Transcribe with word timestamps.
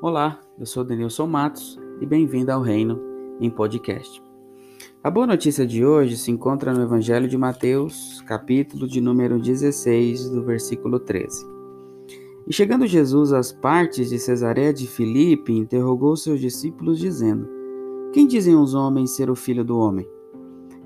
Olá, 0.00 0.38
eu 0.56 0.64
sou 0.64 0.84
Denilson 0.84 1.26
Matos 1.26 1.76
e 2.00 2.06
bem-vindo 2.06 2.52
ao 2.52 2.62
Reino 2.62 3.00
em 3.40 3.50
Podcast. 3.50 4.22
A 5.02 5.10
boa 5.10 5.26
notícia 5.26 5.66
de 5.66 5.84
hoje 5.84 6.16
se 6.16 6.30
encontra 6.30 6.72
no 6.72 6.82
Evangelho 6.82 7.26
de 7.26 7.36
Mateus, 7.36 8.22
capítulo 8.24 8.86
de 8.86 9.00
número 9.00 9.40
16, 9.40 10.30
do 10.30 10.44
versículo 10.44 11.00
13. 11.00 11.44
E 12.46 12.54
chegando 12.54 12.86
Jesus 12.86 13.32
às 13.32 13.50
partes 13.50 14.10
de 14.10 14.20
Cesareia 14.20 14.72
de 14.72 14.86
Filipe, 14.86 15.52
interrogou 15.52 16.16
seus 16.16 16.38
discípulos, 16.38 17.00
dizendo: 17.00 17.48
Quem 18.12 18.24
dizem 18.24 18.54
os 18.54 18.74
homens 18.74 19.16
ser 19.16 19.28
o 19.28 19.34
filho 19.34 19.64
do 19.64 19.76
homem? 19.76 20.08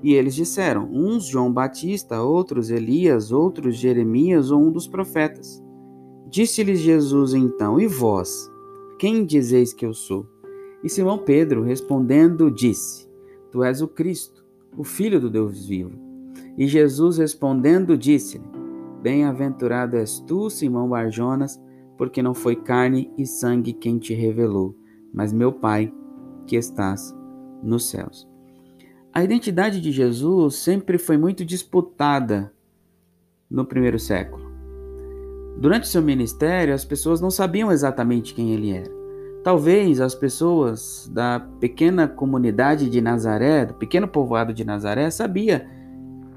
E 0.01 0.15
eles 0.15 0.33
disseram: 0.33 0.89
Uns 0.91 1.27
João 1.27 1.53
Batista, 1.53 2.23
outros 2.23 2.71
Elias, 2.71 3.31
outros 3.31 3.75
Jeremias 3.75 4.49
ou 4.49 4.59
um 4.59 4.71
dos 4.71 4.87
profetas. 4.87 5.61
Disse-lhes 6.27 6.79
Jesus 6.79 7.35
então: 7.35 7.79
E 7.79 7.85
vós, 7.85 8.51
quem 9.03 9.25
dizeis 9.25 9.73
que 9.73 9.85
eu 9.85 9.93
sou? 9.93 10.25
E 10.81 10.87
Simão 10.87 11.17
Pedro, 11.17 11.61
respondendo, 11.61 12.49
disse: 12.49 13.05
Tu 13.51 13.61
és 13.61 13.81
o 13.81 13.87
Cristo, 13.89 14.45
o 14.77 14.85
Filho 14.85 15.19
do 15.19 15.29
Deus 15.29 15.65
vivo. 15.65 15.91
E 16.57 16.65
Jesus 16.67 17.17
respondendo, 17.17 17.97
disse-lhe: 17.97 18.45
Bem-aventurado 19.01 19.97
és 19.97 20.21
tu, 20.21 20.49
Simão 20.49 20.87
Barjonas, 20.87 21.61
porque 21.97 22.21
não 22.21 22.33
foi 22.33 22.55
carne 22.55 23.11
e 23.17 23.27
sangue 23.27 23.73
quem 23.73 23.99
te 23.99 24.13
revelou, 24.13 24.73
mas 25.13 25.33
meu 25.33 25.51
Pai 25.51 25.93
que 26.47 26.55
estás 26.55 27.13
nos 27.61 27.89
céus. 27.89 28.25
A 29.11 29.21
identidade 29.21 29.81
de 29.81 29.91
Jesus 29.91 30.55
sempre 30.55 30.97
foi 30.97 31.17
muito 31.17 31.43
disputada 31.43 32.53
no 33.51 33.65
primeiro 33.65 33.99
século. 33.99 34.42
Durante 35.57 35.87
seu 35.87 36.01
ministério, 36.01 36.73
as 36.73 36.83
pessoas 36.83 37.21
não 37.21 37.31
sabiam 37.31 37.71
exatamente 37.71 38.33
quem 38.33 38.53
ele 38.53 38.71
era. 38.71 38.91
Talvez 39.43 39.99
as 39.99 40.15
pessoas 40.15 41.09
da 41.13 41.39
pequena 41.59 42.07
comunidade 42.07 42.89
de 42.89 43.01
Nazaré, 43.01 43.65
do 43.65 43.73
pequeno 43.73 44.07
povoado 44.07 44.53
de 44.53 44.63
Nazaré, 44.63 45.09
sabia 45.09 45.67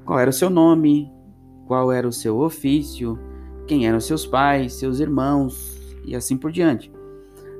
qual 0.05 0.19
era 0.19 0.29
o 0.29 0.33
seu 0.33 0.49
nome, 0.49 1.11
qual 1.65 1.91
era 1.91 2.07
o 2.07 2.13
seu 2.13 2.39
ofício, 2.39 3.17
quem 3.65 3.87
eram 3.87 3.99
seus 3.99 4.25
pais, 4.25 4.73
seus 4.73 4.99
irmãos 4.99 5.77
e 6.05 6.15
assim 6.15 6.37
por 6.37 6.51
diante. 6.51 6.91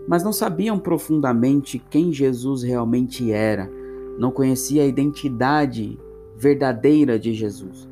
Mas 0.08 0.24
não 0.24 0.32
sabiam 0.32 0.80
profundamente 0.80 1.80
quem 1.90 2.12
Jesus 2.14 2.64
realmente 2.64 3.32
era 3.32 3.70
não 4.18 4.32
conhecia 4.32 4.82
a 4.82 4.86
identidade 4.86 5.98
verdadeira 6.36 7.20
de 7.20 7.34
Jesus. 7.34 7.88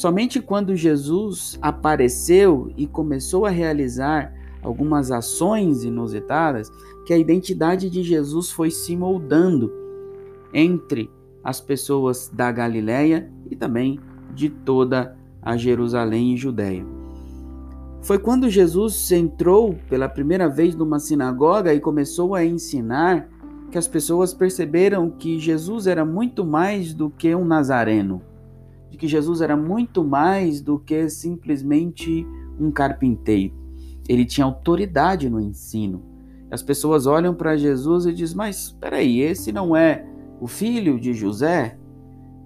Somente 0.00 0.40
quando 0.40 0.74
Jesus 0.74 1.58
apareceu 1.60 2.72
e 2.74 2.86
começou 2.86 3.44
a 3.44 3.50
realizar 3.50 4.32
algumas 4.62 5.10
ações 5.10 5.84
inusitadas, 5.84 6.72
que 7.04 7.12
a 7.12 7.18
identidade 7.18 7.90
de 7.90 8.02
Jesus 8.02 8.50
foi 8.50 8.70
se 8.70 8.96
moldando 8.96 9.70
entre 10.54 11.10
as 11.44 11.60
pessoas 11.60 12.30
da 12.32 12.50
Galiléia 12.50 13.30
e 13.50 13.54
também 13.54 14.00
de 14.34 14.48
toda 14.48 15.18
a 15.42 15.54
Jerusalém 15.58 16.32
e 16.32 16.36
Judéia. 16.38 16.86
Foi 18.00 18.18
quando 18.18 18.48
Jesus 18.48 19.12
entrou 19.12 19.74
pela 19.90 20.08
primeira 20.08 20.48
vez 20.48 20.74
numa 20.74 20.98
sinagoga 20.98 21.74
e 21.74 21.78
começou 21.78 22.34
a 22.34 22.42
ensinar 22.42 23.28
que 23.70 23.76
as 23.76 23.86
pessoas 23.86 24.32
perceberam 24.32 25.10
que 25.10 25.38
Jesus 25.38 25.86
era 25.86 26.06
muito 26.06 26.42
mais 26.42 26.94
do 26.94 27.10
que 27.10 27.34
um 27.34 27.44
nazareno, 27.44 28.22
de 28.90 28.98
que 28.98 29.08
Jesus 29.08 29.40
era 29.40 29.56
muito 29.56 30.04
mais 30.04 30.60
do 30.60 30.78
que 30.78 31.08
simplesmente 31.08 32.26
um 32.58 32.70
carpinteiro. 32.70 33.54
Ele 34.08 34.24
tinha 34.24 34.44
autoridade 34.44 35.30
no 35.30 35.40
ensino. 35.40 36.02
As 36.50 36.62
pessoas 36.62 37.06
olham 37.06 37.34
para 37.34 37.56
Jesus 37.56 38.06
e 38.06 38.12
dizem: 38.12 38.36
Mas 38.36 38.56
espera 38.64 38.96
aí, 38.96 39.20
esse 39.20 39.52
não 39.52 39.76
é 39.76 40.04
o 40.40 40.46
filho 40.46 40.98
de 40.98 41.14
José? 41.14 41.78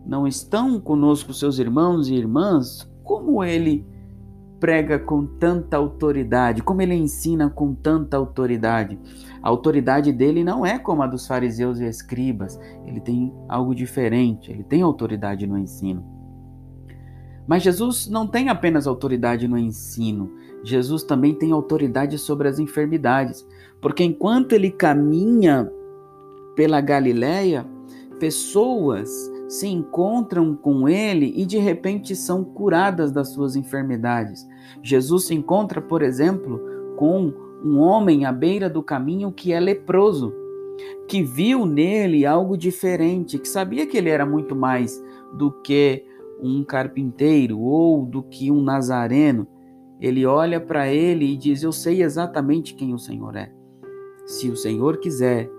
Não 0.06 0.26
estão 0.26 0.78
conosco 0.78 1.32
seus 1.32 1.58
irmãos 1.58 2.08
e 2.08 2.14
irmãs? 2.14 2.88
Como 3.02 3.42
ele 3.42 3.86
prega 4.60 4.98
com 4.98 5.26
tanta 5.26 5.76
autoridade, 5.76 6.62
como 6.62 6.80
ele 6.80 6.94
ensina 6.94 7.50
com 7.50 7.74
tanta 7.74 8.16
autoridade. 8.16 8.98
A 9.42 9.48
autoridade 9.50 10.10
dele 10.10 10.42
não 10.42 10.64
é 10.64 10.78
como 10.78 11.02
a 11.02 11.06
dos 11.06 11.26
fariseus 11.26 11.80
e 11.80 11.84
escribas, 11.84 12.58
ele 12.86 12.98
tem 12.98 13.30
algo 13.46 13.74
diferente, 13.74 14.50
ele 14.50 14.64
tem 14.64 14.80
autoridade 14.80 15.46
no 15.46 15.58
ensino. 15.58 16.13
Mas 17.46 17.62
Jesus 17.62 18.08
não 18.08 18.26
tem 18.26 18.48
apenas 18.48 18.86
autoridade 18.86 19.46
no 19.46 19.58
ensino, 19.58 20.32
Jesus 20.62 21.02
também 21.02 21.34
tem 21.34 21.52
autoridade 21.52 22.18
sobre 22.18 22.48
as 22.48 22.58
enfermidades, 22.58 23.46
porque 23.80 24.02
enquanto 24.02 24.52
ele 24.52 24.70
caminha 24.70 25.70
pela 26.56 26.80
Galileia, 26.80 27.66
pessoas 28.18 29.10
se 29.48 29.68
encontram 29.68 30.54
com 30.56 30.88
ele 30.88 31.32
e 31.36 31.44
de 31.44 31.58
repente 31.58 32.16
são 32.16 32.42
curadas 32.42 33.12
das 33.12 33.28
suas 33.28 33.56
enfermidades. 33.56 34.46
Jesus 34.82 35.26
se 35.26 35.34
encontra, 35.34 35.82
por 35.82 36.02
exemplo, 36.02 36.60
com 36.96 37.32
um 37.62 37.78
homem 37.78 38.24
à 38.24 38.32
beira 38.32 38.68
do 38.68 38.82
caminho 38.82 39.30
que 39.30 39.52
é 39.52 39.60
leproso, 39.60 40.32
que 41.06 41.22
viu 41.22 41.66
nele 41.66 42.24
algo 42.24 42.56
diferente, 42.56 43.38
que 43.38 43.48
sabia 43.48 43.86
que 43.86 43.96
ele 43.96 44.08
era 44.08 44.24
muito 44.24 44.56
mais 44.56 45.02
do 45.32 45.50
que 45.50 46.04
um 46.44 46.62
carpinteiro 46.62 47.58
ou 47.58 48.04
do 48.04 48.22
que 48.22 48.50
um 48.50 48.62
nazareno. 48.62 49.46
Ele 50.00 50.26
olha 50.26 50.60
para 50.60 50.88
ele 50.88 51.32
e 51.32 51.36
diz: 51.36 51.62
Eu 51.62 51.72
sei 51.72 52.02
exatamente 52.02 52.74
quem 52.74 52.92
o 52.92 52.98
Senhor 52.98 53.34
é. 53.36 53.50
Se 54.26 54.50
o 54.50 54.56
Senhor 54.56 54.98
quiser, 54.98 55.50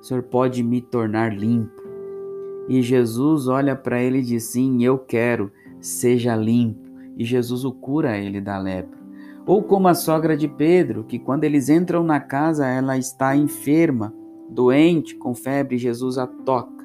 o 0.00 0.02
Senhor 0.02 0.22
pode 0.24 0.62
me 0.62 0.80
tornar 0.80 1.36
limpo. 1.36 1.82
E 2.68 2.82
Jesus 2.82 3.48
olha 3.48 3.76
para 3.76 4.02
ele 4.02 4.18
e 4.18 4.22
diz: 4.22 4.44
Sim, 4.44 4.82
eu 4.82 4.98
quero, 4.98 5.52
seja 5.80 6.34
limpo. 6.34 6.88
E 7.16 7.24
Jesus 7.24 7.64
o 7.64 7.72
cura 7.72 8.16
ele 8.16 8.40
da 8.40 8.58
lepra. 8.58 8.98
Ou 9.46 9.62
como 9.62 9.88
a 9.88 9.94
sogra 9.94 10.36
de 10.36 10.46
Pedro, 10.46 11.04
que 11.04 11.18
quando 11.18 11.44
eles 11.44 11.68
entram 11.68 12.04
na 12.04 12.20
casa, 12.20 12.66
ela 12.66 12.98
está 12.98 13.34
enferma, 13.34 14.14
doente, 14.50 15.16
com 15.16 15.34
febre, 15.34 15.78
Jesus 15.78 16.18
a 16.18 16.26
toca. 16.26 16.77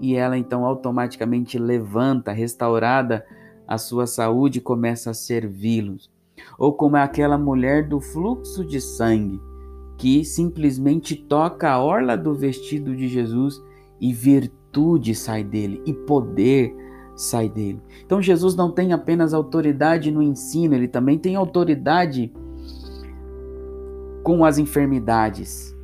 E 0.00 0.14
ela 0.14 0.38
então 0.38 0.64
automaticamente 0.64 1.58
levanta, 1.58 2.32
restaurada 2.32 3.24
a 3.66 3.76
sua 3.76 4.06
saúde, 4.06 4.60
começa 4.60 5.10
a 5.10 5.14
servi-los. 5.14 6.10
Ou 6.58 6.72
como 6.72 6.96
é 6.96 7.02
aquela 7.02 7.36
mulher 7.36 7.88
do 7.88 8.00
fluxo 8.00 8.64
de 8.64 8.80
sangue, 8.80 9.40
que 9.96 10.24
simplesmente 10.24 11.16
toca 11.16 11.68
a 11.68 11.82
orla 11.82 12.16
do 12.16 12.34
vestido 12.34 12.94
de 12.96 13.08
Jesus 13.08 13.60
e 14.00 14.12
virtude 14.12 15.14
sai 15.14 15.42
dele 15.42 15.82
e 15.84 15.92
poder 15.92 16.74
sai 17.16 17.48
dele. 17.48 17.82
Então 18.06 18.22
Jesus 18.22 18.54
não 18.54 18.70
tem 18.70 18.92
apenas 18.92 19.34
autoridade 19.34 20.10
no 20.10 20.22
ensino, 20.22 20.74
ele 20.74 20.86
também 20.86 21.18
tem 21.18 21.34
autoridade 21.34 22.32
com 24.22 24.44
as 24.44 24.58
enfermidades. 24.58 25.76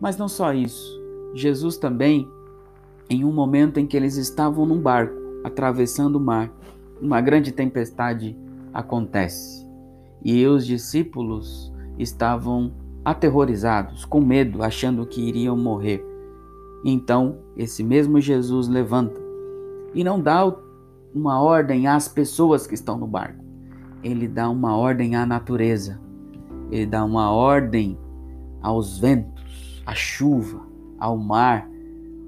Mas 0.00 0.16
não 0.16 0.28
só 0.28 0.52
isso. 0.52 0.96
Jesus 1.34 1.76
também, 1.76 2.28
em 3.08 3.24
um 3.24 3.32
momento 3.32 3.78
em 3.78 3.86
que 3.86 3.96
eles 3.96 4.16
estavam 4.16 4.66
num 4.66 4.80
barco 4.80 5.14
atravessando 5.44 6.16
o 6.16 6.20
mar, 6.20 6.50
uma 7.00 7.20
grande 7.20 7.52
tempestade 7.52 8.36
acontece. 8.72 9.66
E 10.24 10.44
os 10.46 10.66
discípulos 10.66 11.72
estavam 11.98 12.72
aterrorizados, 13.04 14.04
com 14.04 14.20
medo, 14.20 14.62
achando 14.62 15.06
que 15.06 15.20
iriam 15.20 15.56
morrer. 15.56 16.04
Então, 16.84 17.38
esse 17.56 17.82
mesmo 17.82 18.20
Jesus 18.20 18.68
levanta 18.68 19.20
e 19.94 20.04
não 20.04 20.20
dá 20.20 20.54
uma 21.14 21.40
ordem 21.40 21.86
às 21.86 22.08
pessoas 22.08 22.66
que 22.66 22.74
estão 22.74 22.98
no 22.98 23.06
barco. 23.06 23.42
Ele 24.02 24.28
dá 24.28 24.50
uma 24.50 24.76
ordem 24.76 25.16
à 25.16 25.24
natureza. 25.24 25.98
Ele 26.70 26.86
dá 26.86 27.04
uma 27.04 27.30
ordem 27.30 27.98
aos 28.60 28.98
ventos, 28.98 29.82
à 29.86 29.94
chuva, 29.94 30.60
ao 30.98 31.16
mar. 31.16 31.68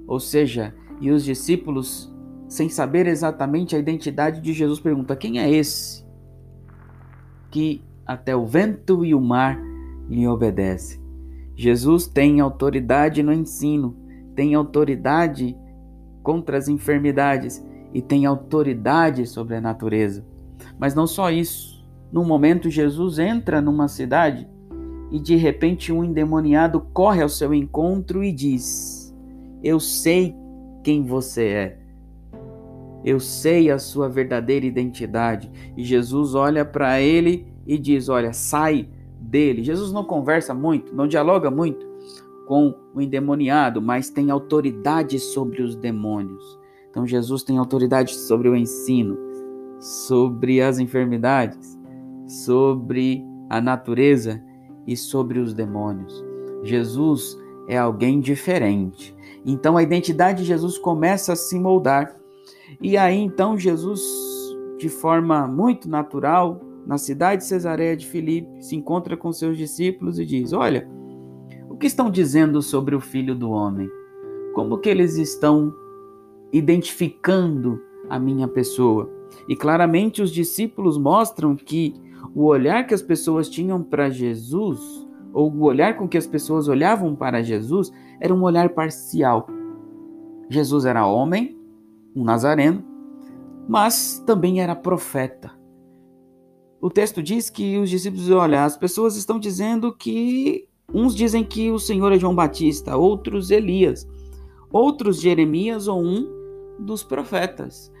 Ou 0.09 0.19
seja, 0.19 0.75
e 0.99 1.09
os 1.09 1.23
discípulos, 1.23 2.13
sem 2.49 2.67
saber 2.67 3.07
exatamente 3.07 3.75
a 3.75 3.79
identidade 3.79 4.41
de 4.41 4.51
Jesus, 4.51 4.81
perguntam: 4.81 5.15
quem 5.15 5.39
é 5.39 5.49
esse 5.49 6.05
que 7.49 7.81
até 8.05 8.35
o 8.35 8.45
vento 8.45 9.05
e 9.05 9.15
o 9.15 9.21
mar 9.21 9.57
lhe 10.09 10.27
obedecem? 10.27 10.99
Jesus 11.55 12.07
tem 12.07 12.41
autoridade 12.41 13.23
no 13.23 13.31
ensino 13.31 13.95
tem 14.39 14.55
autoridade 14.55 15.53
contra 16.23 16.57
as 16.57 16.69
enfermidades 16.69 17.61
e 17.93 18.01
tem 18.01 18.25
autoridade 18.25 19.27
sobre 19.27 19.57
a 19.57 19.59
natureza. 19.59 20.25
Mas 20.79 20.95
não 20.95 21.05
só 21.05 21.29
isso. 21.29 21.85
Num 22.09 22.23
momento, 22.23 22.69
Jesus 22.69 23.19
entra 23.19 23.59
numa 23.59 23.89
cidade 23.89 24.47
e 25.11 25.19
de 25.19 25.35
repente 25.35 25.91
um 25.91 26.05
endemoniado 26.05 26.79
corre 26.93 27.21
ao 27.21 27.27
seu 27.27 27.53
encontro 27.53 28.23
e 28.23 28.31
diz: 28.31 28.98
Eu 29.63 29.79
sei 29.79 30.35
quem 30.83 31.05
você 31.05 31.43
é. 31.47 31.79
Eu 33.03 33.19
sei 33.19 33.71
a 33.71 33.79
sua 33.79 34.09
verdadeira 34.09 34.65
identidade. 34.65 35.49
E 35.75 35.83
Jesus 35.83 36.35
olha 36.35 36.65
para 36.65 37.01
ele 37.01 37.47
e 37.65 37.77
diz: 37.77 38.09
Olha, 38.09 38.33
sai 38.33 38.89
dele. 39.19 39.63
Jesus 39.63 39.91
não 39.91 40.03
conversa 40.03 40.53
muito, 40.53 40.93
não 40.95 41.07
dialoga 41.07 41.49
muito 41.51 41.87
com 42.47 42.73
o 42.95 43.01
endemoniado, 43.01 43.81
mas 43.81 44.09
tem 44.09 44.31
autoridade 44.31 45.19
sobre 45.19 45.61
os 45.61 45.75
demônios. 45.75 46.59
Então 46.89 47.05
Jesus 47.05 47.43
tem 47.43 47.57
autoridade 47.57 48.15
sobre 48.15 48.49
o 48.49 48.55
ensino, 48.55 49.17
sobre 49.79 50.59
as 50.59 50.79
enfermidades, 50.79 51.77
sobre 52.27 53.23
a 53.49 53.61
natureza 53.61 54.43
e 54.87 54.97
sobre 54.97 55.39
os 55.39 55.53
demônios. 55.53 56.25
Jesus 56.63 57.37
é 57.67 57.77
alguém 57.77 58.19
diferente. 58.19 59.15
Então 59.45 59.77
a 59.77 59.83
identidade 59.83 60.39
de 60.39 60.47
Jesus 60.47 60.77
começa 60.77 61.33
a 61.33 61.35
se 61.35 61.59
moldar. 61.59 62.15
E 62.81 62.97
aí 62.97 63.17
então 63.17 63.57
Jesus, 63.57 64.01
de 64.77 64.89
forma 64.89 65.47
muito 65.47 65.89
natural, 65.89 66.61
na 66.85 66.97
cidade 66.97 67.41
de 67.41 67.47
Cesareia 67.47 67.95
de 67.95 68.07
Filipe, 68.07 68.63
se 68.63 68.75
encontra 68.75 69.15
com 69.15 69.31
seus 69.31 69.57
discípulos 69.57 70.19
e 70.19 70.25
diz: 70.25 70.53
Olha, 70.53 70.89
o 71.69 71.75
que 71.77 71.87
estão 71.87 72.09
dizendo 72.09 72.61
sobre 72.61 72.95
o 72.95 72.99
filho 72.99 73.35
do 73.35 73.51
homem? 73.51 73.89
Como 74.53 74.77
que 74.77 74.89
eles 74.89 75.15
estão 75.15 75.73
identificando 76.51 77.81
a 78.09 78.19
minha 78.19 78.47
pessoa? 78.47 79.09
E 79.47 79.55
claramente 79.55 80.21
os 80.21 80.31
discípulos 80.31 80.97
mostram 80.97 81.55
que 81.55 81.93
o 82.33 82.45
olhar 82.45 82.85
que 82.85 82.93
as 82.93 83.01
pessoas 83.01 83.49
tinham 83.49 83.83
para 83.83 84.09
Jesus, 84.09 84.79
ou 85.33 85.51
o 85.51 85.63
olhar 85.63 85.95
com 85.95 86.07
que 86.07 86.17
as 86.17 86.27
pessoas 86.27 86.67
olhavam 86.67 87.15
para 87.15 87.43
Jesus, 87.43 87.91
era 88.19 88.33
um 88.33 88.43
olhar 88.43 88.69
parcial. 88.69 89.47
Jesus 90.49 90.85
era 90.85 91.05
homem, 91.05 91.57
um 92.15 92.23
nazareno, 92.23 92.83
mas 93.67 94.23
também 94.25 94.61
era 94.61 94.75
profeta 94.75 95.59
o 96.81 96.89
texto 96.89 97.21
diz 97.21 97.49
que 97.49 97.77
os 97.77 97.89
discípulos, 97.89 98.29
olha, 98.29 98.63
as 98.63 98.77
pessoas 98.77 99.15
estão 99.15 99.39
dizendo 99.39 99.93
que 99.93 100.67
uns 100.93 101.13
dizem 101.13 101.43
que 101.43 101.69
o 101.69 101.79
Senhor 101.79 102.11
é 102.11 102.19
João 102.19 102.33
Batista, 102.33 102.95
outros 102.95 103.51
Elias, 103.51 104.07
outros 104.71 105.19
Jeremias 105.19 105.87
ou 105.87 106.01
um 106.01 106.27
dos 106.79 107.03
profetas. 107.03 107.91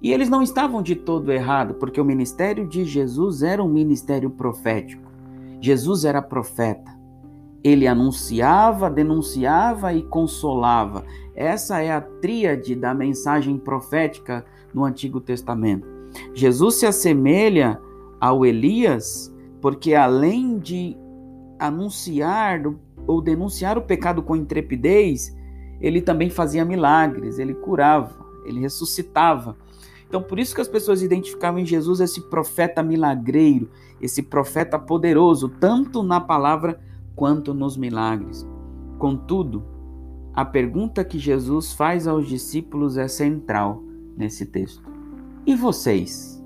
E 0.00 0.12
eles 0.12 0.28
não 0.28 0.42
estavam 0.42 0.80
de 0.80 0.94
todo 0.94 1.32
errado, 1.32 1.74
porque 1.74 2.00
o 2.00 2.04
ministério 2.04 2.66
de 2.66 2.84
Jesus 2.84 3.42
era 3.42 3.62
um 3.62 3.68
ministério 3.68 4.30
profético. 4.30 5.10
Jesus 5.60 6.04
era 6.04 6.22
profeta. 6.22 6.96
Ele 7.62 7.86
anunciava, 7.86 8.88
denunciava 8.88 9.92
e 9.92 10.02
consolava. 10.02 11.04
Essa 11.34 11.80
é 11.80 11.90
a 11.90 12.00
tríade 12.00 12.74
da 12.74 12.94
mensagem 12.94 13.58
profética 13.58 14.44
no 14.72 14.84
Antigo 14.84 15.20
Testamento. 15.20 15.86
Jesus 16.34 16.76
se 16.76 16.86
assemelha 16.86 17.80
ao 18.20 18.44
Elias, 18.44 19.34
porque 19.60 19.94
além 19.94 20.58
de 20.58 20.96
anunciar 21.58 22.62
ou 23.06 23.20
denunciar 23.20 23.78
o 23.78 23.82
pecado 23.82 24.22
com 24.22 24.36
intrepidez, 24.36 25.36
ele 25.80 26.00
também 26.00 26.30
fazia 26.30 26.64
milagres, 26.64 27.38
ele 27.38 27.54
curava, 27.54 28.14
ele 28.44 28.60
ressuscitava. 28.60 29.56
Então, 30.08 30.22
por 30.22 30.38
isso 30.38 30.54
que 30.54 30.60
as 30.60 30.68
pessoas 30.68 31.02
identificavam 31.02 31.60
em 31.60 31.66
Jesus 31.66 32.00
esse 32.00 32.20
profeta 32.28 32.82
milagreiro, 32.82 33.70
esse 34.00 34.22
profeta 34.22 34.78
poderoso, 34.78 35.48
tanto 35.48 36.02
na 36.02 36.20
palavra 36.20 36.80
quanto 37.18 37.52
nos 37.52 37.76
milagres. 37.76 38.46
Contudo, 38.96 39.64
a 40.32 40.44
pergunta 40.44 41.04
que 41.04 41.18
Jesus 41.18 41.72
faz 41.72 42.06
aos 42.06 42.28
discípulos 42.28 42.96
é 42.96 43.08
central 43.08 43.82
nesse 44.16 44.46
texto. 44.46 44.88
E 45.44 45.56
vocês? 45.56 46.40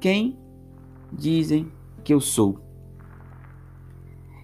Quem 0.00 0.38
dizem 1.12 1.70
que 2.02 2.14
eu 2.14 2.20
sou. 2.20 2.60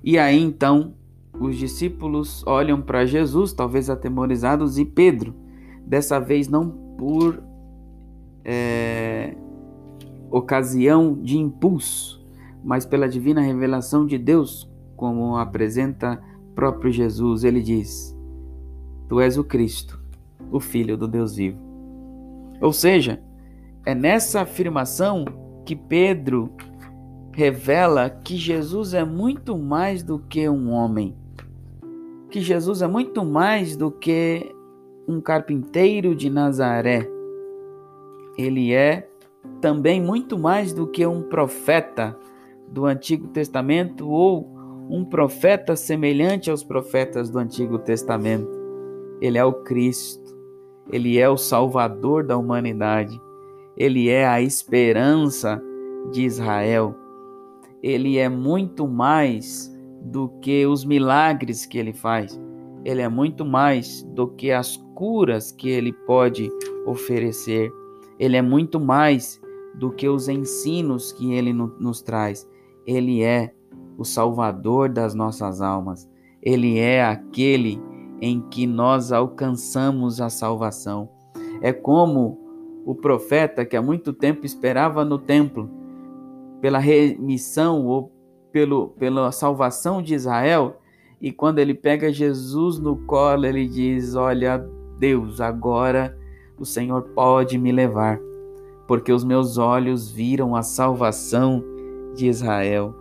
E 0.04 0.18
aí 0.18 0.38
então 0.38 0.92
os 1.40 1.56
discípulos 1.56 2.46
olham 2.46 2.82
para 2.82 3.06
Jesus, 3.06 3.54
talvez 3.54 3.88
atemorizados, 3.88 4.78
e 4.78 4.84
Pedro, 4.84 5.34
dessa 5.86 6.20
vez 6.20 6.48
não 6.48 6.68
por 6.98 7.42
é, 8.44 9.34
ocasião 10.30 11.14
de 11.14 11.38
impulso, 11.38 12.22
mas 12.62 12.84
pela 12.84 13.08
divina 13.08 13.40
revelação 13.40 14.04
de 14.04 14.18
Deus, 14.18 14.68
como 14.98 15.36
apresenta 15.36 16.20
próprio 16.54 16.90
Jesus, 16.90 17.44
ele 17.44 17.62
diz: 17.62 18.14
Tu 19.08 19.20
és 19.20 19.38
o 19.38 19.44
Cristo, 19.44 19.98
o 20.50 20.58
Filho 20.58 20.96
do 20.98 21.06
Deus 21.06 21.36
vivo. 21.36 21.58
Ou 22.60 22.72
seja, 22.72 23.22
é 23.86 23.94
nessa 23.94 24.40
afirmação 24.40 25.24
que 25.64 25.76
Pedro 25.76 26.52
revela 27.32 28.10
que 28.10 28.36
Jesus 28.36 28.92
é 28.92 29.04
muito 29.04 29.56
mais 29.56 30.02
do 30.02 30.18
que 30.18 30.48
um 30.48 30.70
homem, 30.70 31.16
que 32.28 32.40
Jesus 32.40 32.82
é 32.82 32.88
muito 32.88 33.24
mais 33.24 33.76
do 33.76 33.92
que 33.92 34.52
um 35.06 35.20
carpinteiro 35.20 36.14
de 36.16 36.28
Nazaré. 36.28 37.08
Ele 38.36 38.72
é 38.72 39.08
também 39.60 40.02
muito 40.02 40.36
mais 40.36 40.72
do 40.72 40.88
que 40.88 41.06
um 41.06 41.22
profeta 41.22 42.18
do 42.68 42.84
Antigo 42.84 43.28
Testamento 43.28 44.08
ou 44.08 44.57
um 44.88 45.04
profeta 45.04 45.76
semelhante 45.76 46.50
aos 46.50 46.62
profetas 46.62 47.30
do 47.30 47.38
Antigo 47.38 47.78
Testamento. 47.78 48.50
Ele 49.20 49.38
é 49.38 49.44
o 49.44 49.52
Cristo, 49.52 50.36
ele 50.90 51.18
é 51.18 51.28
o 51.28 51.36
Salvador 51.36 52.24
da 52.24 52.36
humanidade 52.36 53.20
ele 53.78 54.08
é 54.08 54.26
a 54.26 54.42
esperança 54.42 55.62
de 56.10 56.24
Israel. 56.24 56.96
Ele 57.80 58.18
é 58.18 58.28
muito 58.28 58.88
mais 58.88 59.72
do 60.02 60.28
que 60.40 60.66
os 60.66 60.84
milagres 60.84 61.64
que 61.64 61.78
ele 61.78 61.92
faz. 61.92 62.38
Ele 62.84 63.02
é 63.02 63.08
muito 63.08 63.44
mais 63.44 64.02
do 64.02 64.26
que 64.26 64.50
as 64.50 64.76
curas 64.96 65.52
que 65.52 65.70
ele 65.70 65.92
pode 65.92 66.50
oferecer. 66.86 67.70
Ele 68.18 68.36
é 68.36 68.42
muito 68.42 68.80
mais 68.80 69.40
do 69.76 69.92
que 69.92 70.08
os 70.08 70.28
ensinos 70.28 71.12
que 71.12 71.32
ele 71.34 71.52
nos 71.52 72.02
traz. 72.02 72.48
Ele 72.84 73.22
é 73.22 73.54
o 73.98 74.04
Salvador 74.04 74.88
das 74.88 75.12
nossas 75.12 75.60
almas. 75.60 76.08
Ele 76.40 76.78
é 76.78 77.04
aquele 77.04 77.82
em 78.20 78.40
que 78.40 78.66
nós 78.66 79.12
alcançamos 79.12 80.20
a 80.20 80.30
salvação. 80.30 81.10
É 81.60 81.72
como 81.72 82.38
o 82.86 82.94
profeta 82.94 83.66
que 83.66 83.76
há 83.76 83.82
muito 83.82 84.12
tempo 84.12 84.46
esperava 84.46 85.04
no 85.04 85.18
templo 85.18 85.68
pela 86.60 86.78
remissão 86.78 87.84
ou 87.86 88.12
pelo, 88.52 88.88
pela 88.90 89.30
salvação 89.30 90.00
de 90.00 90.14
Israel, 90.14 90.80
e 91.20 91.30
quando 91.32 91.58
ele 91.58 91.74
pega 91.74 92.12
Jesus 92.12 92.78
no 92.78 92.96
colo, 92.96 93.44
ele 93.44 93.66
diz: 93.66 94.14
Olha, 94.14 94.64
Deus, 94.98 95.40
agora 95.40 96.16
o 96.58 96.64
Senhor 96.64 97.02
pode 97.14 97.58
me 97.58 97.70
levar, 97.70 98.18
porque 98.86 99.12
os 99.12 99.24
meus 99.24 99.58
olhos 99.58 100.10
viram 100.10 100.56
a 100.56 100.62
salvação 100.62 101.62
de 102.14 102.26
Israel. 102.26 102.94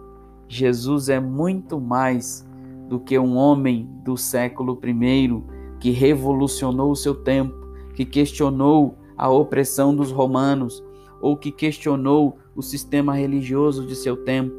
Jesus 0.47 1.09
é 1.09 1.19
muito 1.19 1.79
mais 1.79 2.47
do 2.87 2.99
que 2.99 3.19
um 3.19 3.35
homem 3.35 3.89
do 4.03 4.15
século 4.15 4.79
I 4.83 5.43
que 5.79 5.91
revolucionou 5.91 6.91
o 6.91 6.95
seu 6.95 7.13
tempo, 7.13 7.53
que 7.93 8.05
questionou 8.05 8.97
a 9.17 9.29
opressão 9.29 9.95
dos 9.95 10.11
romanos 10.11 10.83
ou 11.21 11.35
que 11.35 11.51
questionou 11.51 12.37
o 12.55 12.61
sistema 12.61 13.13
religioso 13.13 13.85
de 13.85 13.95
seu 13.95 14.17
tempo. 14.17 14.55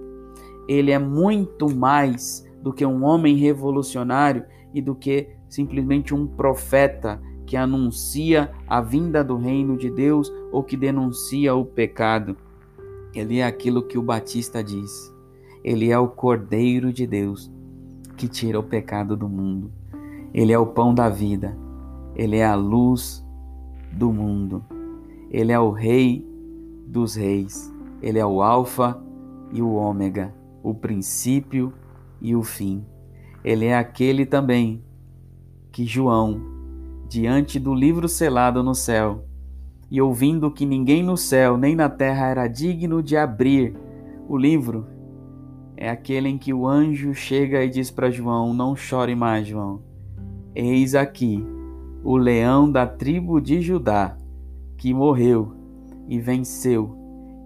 Ele 0.68 0.90
é 0.90 0.98
muito 0.98 1.74
mais 1.74 2.46
do 2.62 2.72
que 2.72 2.84
um 2.84 3.04
homem 3.04 3.36
revolucionário 3.36 4.44
e 4.74 4.82
do 4.82 4.94
que 4.94 5.28
simplesmente 5.48 6.14
um 6.14 6.26
profeta 6.26 7.20
que 7.46 7.56
anuncia 7.56 8.52
a 8.66 8.80
vinda 8.82 9.24
do 9.24 9.36
reino 9.36 9.76
de 9.78 9.90
Deus 9.90 10.30
ou 10.52 10.62
que 10.62 10.76
denuncia 10.76 11.54
o 11.54 11.64
pecado. 11.64 12.36
Ele 13.14 13.38
é 13.38 13.46
aquilo 13.46 13.82
que 13.82 13.96
o 13.96 14.02
Batista 14.02 14.62
diz. 14.62 15.17
Ele 15.68 15.90
é 15.90 15.98
o 15.98 16.08
Cordeiro 16.08 16.90
de 16.90 17.06
Deus 17.06 17.52
que 18.16 18.26
tira 18.26 18.58
o 18.58 18.62
pecado 18.62 19.14
do 19.14 19.28
mundo. 19.28 19.70
Ele 20.32 20.50
é 20.50 20.58
o 20.58 20.64
pão 20.64 20.94
da 20.94 21.10
vida. 21.10 21.54
Ele 22.16 22.38
é 22.38 22.46
a 22.46 22.54
luz 22.54 23.22
do 23.92 24.10
mundo. 24.10 24.64
Ele 25.30 25.52
é 25.52 25.60
o 25.60 25.70
Rei 25.70 26.26
dos 26.86 27.16
Reis. 27.16 27.70
Ele 28.00 28.18
é 28.18 28.24
o 28.24 28.40
Alfa 28.40 28.98
e 29.52 29.60
o 29.60 29.74
Ômega, 29.74 30.34
o 30.62 30.72
princípio 30.72 31.74
e 32.18 32.34
o 32.34 32.42
fim. 32.42 32.82
Ele 33.44 33.66
é 33.66 33.76
aquele 33.76 34.24
também 34.24 34.82
que 35.70 35.84
João, 35.84 36.40
diante 37.10 37.60
do 37.60 37.74
livro 37.74 38.08
selado 38.08 38.62
no 38.62 38.74
céu, 38.74 39.22
e 39.90 40.00
ouvindo 40.00 40.50
que 40.50 40.64
ninguém 40.64 41.02
no 41.02 41.18
céu 41.18 41.58
nem 41.58 41.76
na 41.76 41.90
terra 41.90 42.26
era 42.26 42.48
digno 42.48 43.02
de 43.02 43.18
abrir 43.18 43.76
o 44.26 44.34
livro, 44.34 44.96
é 45.80 45.88
aquele 45.88 46.28
em 46.28 46.36
que 46.36 46.52
o 46.52 46.66
anjo 46.66 47.14
chega 47.14 47.64
e 47.64 47.70
diz 47.70 47.88
para 47.88 48.10
João: 48.10 48.52
Não 48.52 48.74
chore 48.74 49.14
mais, 49.14 49.46
João. 49.46 49.80
Eis 50.52 50.96
aqui 50.96 51.46
o 52.02 52.16
leão 52.16 52.70
da 52.70 52.84
tribo 52.84 53.40
de 53.40 53.60
Judá, 53.60 54.18
que 54.76 54.92
morreu 54.92 55.54
e 56.08 56.18
venceu, 56.18 56.96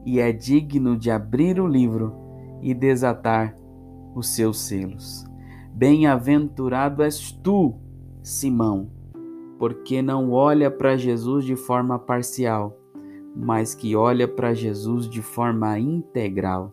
e 0.07 0.19
é 0.19 0.33
digno 0.33 0.97
de 0.97 1.11
abrir 1.11 1.61
o 1.61 1.67
livro 1.67 2.15
e 2.62 2.73
desatar 2.73 3.55
os 4.15 4.29
seus 4.29 4.61
selos. 4.61 5.27
Bem-aventurado 5.75 7.03
és 7.03 7.33
tu, 7.33 7.75
Simão, 8.23 8.89
porque 9.59 10.01
não 10.01 10.31
olha 10.31 10.71
para 10.71 10.97
Jesus 10.97 11.45
de 11.45 11.55
forma 11.55 11.99
parcial, 11.99 12.79
mas 13.37 13.75
que 13.75 13.95
olha 13.95 14.27
para 14.27 14.55
Jesus 14.55 15.07
de 15.07 15.21
forma 15.21 15.79
integral. 15.79 16.73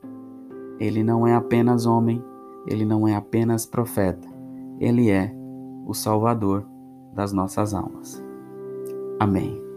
Ele 0.80 1.04
não 1.04 1.28
é 1.28 1.36
apenas 1.36 1.86
homem, 1.86 2.24
ele 2.66 2.86
não 2.86 3.08
é 3.08 3.16
apenas 3.16 3.66
profeta, 3.66 4.28
ele 4.80 5.10
é 5.10 5.34
o 5.86 5.94
Salvador 5.94 6.66
das 7.14 7.34
nossas 7.34 7.74
almas. 7.74 8.24
Amém. 9.20 9.69